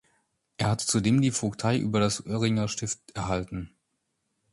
[0.57, 3.75] Er hatte zudem die Vogtei über das Öhringer Stift erhalten.